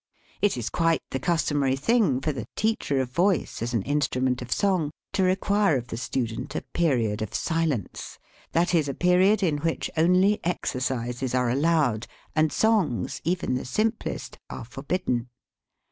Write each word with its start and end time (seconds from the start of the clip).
It 0.41 0.57
is 0.57 0.71
quite 0.71 1.03
the 1.11 1.19
customary 1.19 1.75
thing 1.75 2.21
for 2.21 2.31
the 2.31 2.47
teacher 2.55 3.01
of 3.01 3.11
voice 3.11 3.61
as 3.61 3.75
an 3.75 3.83
instrument 3.83 4.41
of 4.41 4.51
song 4.51 4.89
to 5.13 5.21
require 5.21 5.77
of 5.77 5.89
the 5.89 5.95
student 5.95 6.55
a 6.55 6.63
period 6.73 7.21
of 7.21 7.35
silence 7.35 8.17
that 8.53 8.73
is, 8.73 8.89
a 8.89 8.95
period 8.95 9.43
in 9.43 9.59
which 9.59 9.91
only 9.95 10.39
exercises 10.43 11.35
are 11.35 11.51
allowed, 11.51 12.07
and 12.35 12.51
songs, 12.51 13.21
even 13.23 13.53
the 13.53 13.63
simplest, 13.63 14.39
are 14.49 14.65
forbidden. 14.65 15.29